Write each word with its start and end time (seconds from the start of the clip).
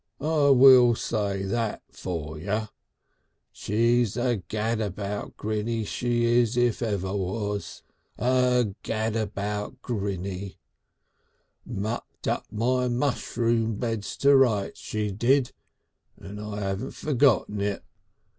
I 0.19 0.49
will 0.49 0.95
say 0.95 1.43
that 1.43 1.83
for 1.91 2.39
ye. 2.39 2.61
She's 3.51 4.17
a 4.17 4.37
gad 4.37 4.81
about 4.81 5.37
grinny, 5.37 5.85
she 5.85 6.25
is, 6.25 6.57
if 6.57 6.81
ever 6.81 7.15
was. 7.15 7.83
A 8.17 8.73
gad 8.81 9.15
about 9.15 9.79
grinny. 9.83 10.55
Mucked 11.67 12.27
up 12.27 12.47
my 12.51 12.87
mushroom 12.87 13.75
bed 13.75 14.01
to 14.01 14.35
rights, 14.35 14.79
she 14.79 15.11
did, 15.11 15.51
and 16.17 16.41
I 16.41 16.61
'aven't 16.67 16.95
forgot 16.95 17.47
it. 17.51 17.83